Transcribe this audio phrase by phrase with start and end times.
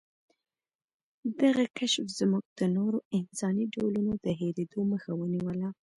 [1.41, 5.69] دغه کشف زموږ د نورو انساني ډولونو د هېرېدو مخه ونیوله.